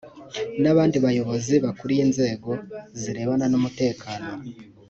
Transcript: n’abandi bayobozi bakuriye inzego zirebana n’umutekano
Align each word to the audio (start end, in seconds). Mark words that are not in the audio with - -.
n’abandi 0.61 0.97
bayobozi 1.05 1.53
bakuriye 1.65 2.01
inzego 2.07 2.49
zirebana 3.01 3.45
n’umutekano 3.51 4.29